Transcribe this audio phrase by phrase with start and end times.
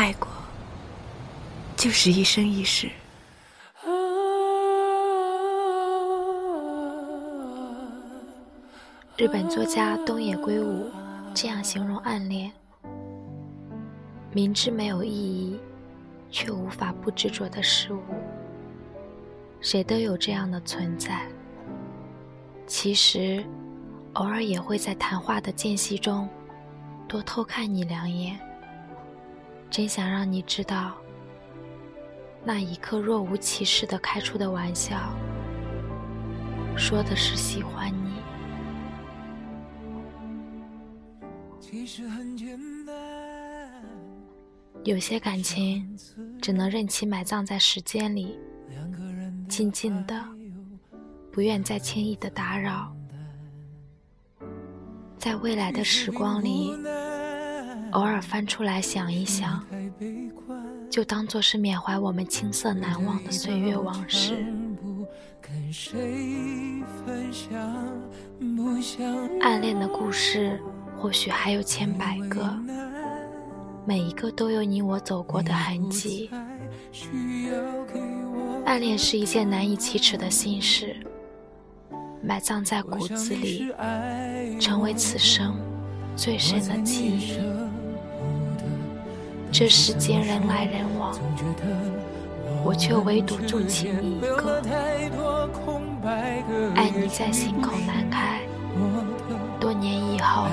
[0.00, 0.28] 爱过，
[1.76, 2.88] 就是一生一世。
[9.18, 10.90] 日本作家东野圭吾
[11.34, 12.50] 这样形容暗恋：
[14.32, 15.60] 明知没有意义，
[16.30, 18.00] 却无法不执着的事物。
[19.60, 21.28] 谁都有这样的存在。
[22.66, 23.44] 其实，
[24.14, 26.26] 偶尔也会在谈话的间隙中，
[27.06, 28.40] 多偷看你两眼。
[29.70, 30.96] 真想让你知道，
[32.44, 35.14] 那一刻若无其事的开出的玩笑，
[36.76, 38.10] 说的是喜欢你。
[44.82, 45.96] 有些感情，
[46.42, 48.38] 只能任其埋葬在时间里。
[49.48, 50.20] 静静的，
[51.30, 52.92] 不愿再轻易的打扰。
[55.16, 56.72] 在未来的时光里，
[57.92, 59.64] 偶尔翻出来想一想，
[60.88, 64.44] 就当做是缅怀我们青涩难忘的岁月往事。
[69.40, 70.60] 暗恋的故事
[70.96, 72.56] 或许还有千百个，
[73.84, 76.30] 每一个都有你我走过的痕迹。
[78.64, 80.94] 暗恋是一件难以启齿的心事，
[82.22, 83.72] 埋葬在骨子里，
[84.60, 85.58] 成为此生
[86.14, 87.69] 最深的记忆。
[89.52, 91.12] 这世间人来人往，
[92.64, 94.62] 我却唯独钟情你一个。
[96.74, 98.40] 爱你在心口难开，
[99.58, 100.46] 多年以后，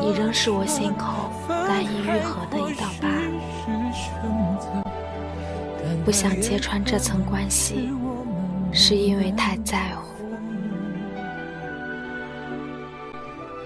[0.00, 3.08] 你仍是我心口难以愈合的一道疤。
[6.04, 7.90] 不想揭穿这层关系，
[8.72, 10.04] 是因为太在乎。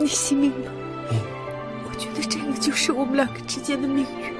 [0.00, 0.70] 你信命吗？
[1.98, 4.32] 我觉得这个就是我们两个之间的命运。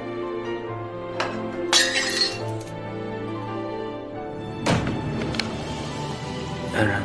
[6.73, 7.01] 安然，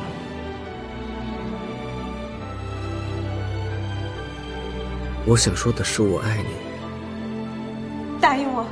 [5.26, 6.50] 我想说的是，我爱你。
[8.20, 8.64] 答应我，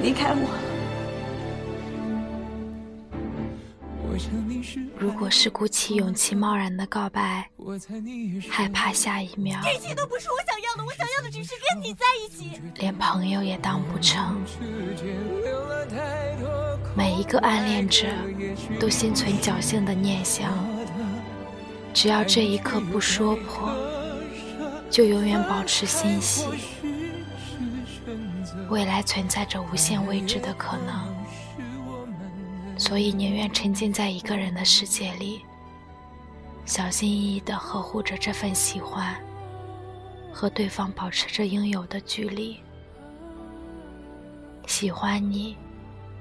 [0.00, 0.71] 离开我。
[4.98, 7.48] 如果是鼓起勇气贸然的告白，
[8.50, 14.40] 害怕下一秒，这些都不是我想要的，我想要的只是跟你在一起，连朋友也当不成。
[16.94, 18.06] 每一个暗恋者
[18.78, 20.52] 都心存侥幸的念想，
[21.94, 23.74] 只要这一刻不说破，
[24.90, 26.46] 就永远保持欣喜。
[28.68, 31.11] 未来存在着无限未知的可能。
[32.82, 35.40] 所以宁愿沉浸在一个人的世界里，
[36.64, 39.14] 小心翼翼地呵护着这份喜欢，
[40.32, 42.58] 和对方保持着应有的距离。
[44.66, 45.56] 喜欢你，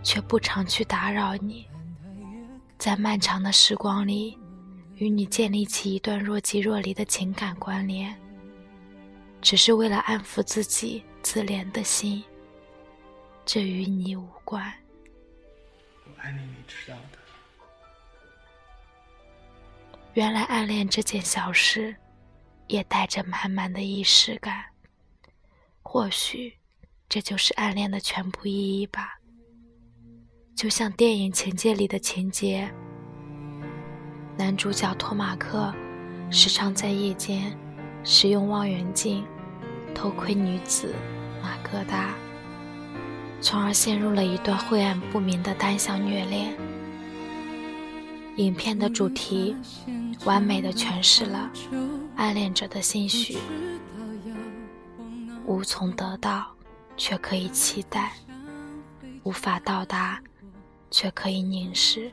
[0.03, 1.65] 却不常去打扰你，
[2.77, 4.37] 在漫长的时光里，
[4.97, 8.15] 与你建立起一段若即若离的情感关联，
[9.41, 12.23] 只是为了安抚自己自怜的心。
[13.47, 14.71] 这与你无关。
[16.17, 17.17] 爱你，你知道的。
[20.13, 21.95] 原来暗恋这件小事，
[22.67, 24.65] 也带着满满的仪式感。
[25.81, 26.57] 或许，
[27.07, 29.19] 这就是暗恋的全部意义吧。
[30.55, 32.71] 就像电影情节里的情节，
[34.37, 35.73] 男主角托马克
[36.29, 37.57] 时常在夜间
[38.03, 39.25] 使用望远镜
[39.95, 40.93] 偷窥女子
[41.41, 42.13] 玛格达。
[43.41, 46.55] 从而陷入了一段晦暗不明的单向虐恋。
[48.37, 49.55] 影片的主题
[50.23, 51.51] 完美的诠释了
[52.15, 53.37] 暗恋者的心绪：
[55.45, 56.47] 无从得到，
[56.95, 58.11] 却可以期待；
[59.23, 60.21] 无法到达，
[60.91, 62.11] 却可以凝视；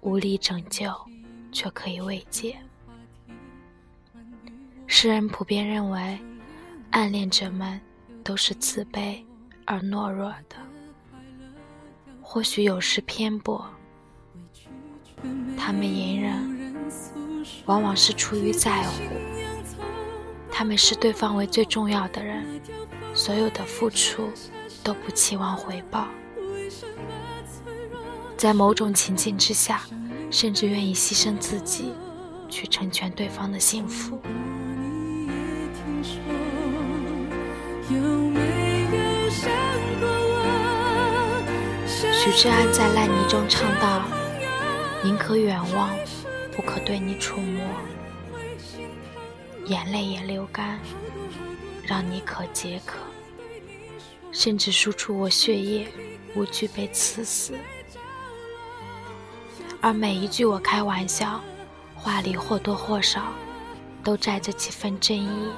[0.00, 0.92] 无力拯救，
[1.52, 2.56] 却可以慰藉。
[4.86, 6.18] 世人普遍认为，
[6.90, 7.80] 暗恋者们
[8.22, 9.24] 都是自卑。
[9.66, 10.56] 而懦弱的，
[12.20, 13.64] 或许有时偏颇。
[15.56, 16.74] 他们隐忍，
[17.64, 19.02] 往往是出于在乎。
[20.50, 22.60] 他们视对方为最重要的人，
[23.14, 24.28] 所有的付出
[24.82, 26.08] 都不期望回报。
[28.36, 29.82] 在某种情境之下，
[30.30, 31.92] 甚至愿意牺牲自己，
[32.50, 34.20] 去成全对方的幸福。
[42.24, 44.02] 许志安在烂泥中唱道
[45.04, 45.90] ：“宁可远望，
[46.56, 47.62] 不可对你触摸；
[49.66, 50.80] 眼泪也流干，
[51.82, 52.96] 让你可解渴。”
[54.32, 55.86] 甚至输出我血液，
[56.34, 57.52] 无惧被刺死。
[59.82, 61.42] 而每一句我开玩笑，
[61.94, 63.34] 话里或多或少
[64.02, 65.50] 都带着几分真意。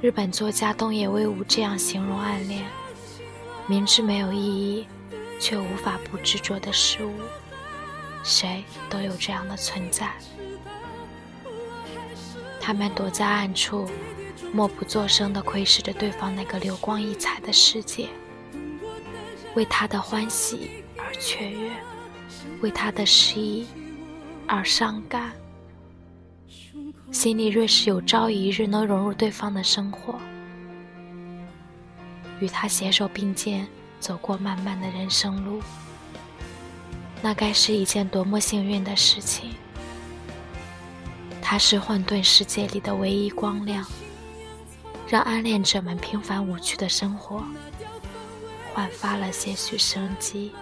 [0.00, 2.64] 日本作家东野圭吾这样形容暗恋：
[3.66, 4.86] 明知没有意义，
[5.40, 7.12] 却无法不执着的事物。
[8.22, 10.12] 谁都有这样的存在。
[12.60, 13.90] 他们躲在暗处，
[14.52, 18.08] 默不作声地窥视着对方那个流光溢彩的世界，
[19.56, 21.72] 为他的欢喜而雀跃，
[22.60, 23.66] 为他的失意
[24.46, 25.32] 而伤感。
[27.10, 30.14] 心里若是有朝一日能融入对方的生活，
[32.38, 33.66] 与他携手并肩
[33.98, 35.60] 走过漫漫的人生路，
[37.22, 39.52] 那该是一件多么幸运的事情！
[41.40, 43.84] 他是混沌世界里的唯一光亮，
[45.08, 47.42] 让暗恋者们平凡无趣的生活
[48.74, 50.52] 焕发了些许生机。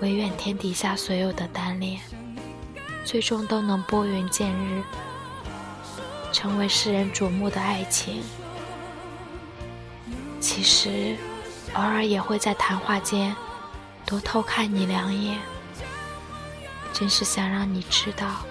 [0.00, 2.00] 唯愿天底下所有的单恋。
[3.06, 4.82] 最终都能拨云见日，
[6.32, 8.20] 成为世人瞩目的爱情。
[10.40, 11.16] 其实，
[11.74, 13.34] 偶尔也会在谈话间
[14.04, 15.38] 多偷看你两眼，
[16.92, 18.44] 真是想让你知道，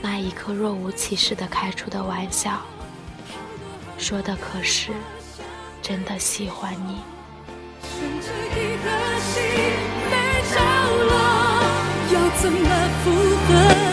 [0.00, 2.62] 那一刻若无其事的开出的玩笑，
[3.98, 4.92] 说的可是
[5.82, 7.00] 真的喜欢你。
[12.46, 12.60] 怎么
[13.02, 13.85] 复合？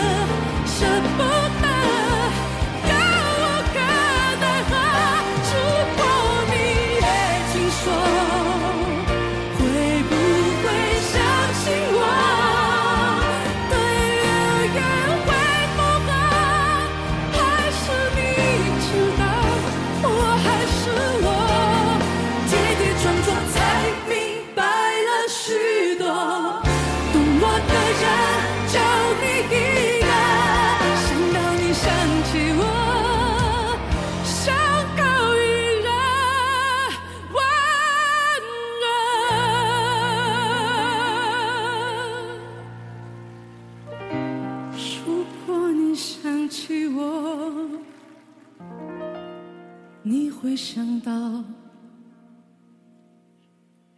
[50.02, 51.12] 你会想到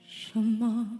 [0.06, 0.98] 什么？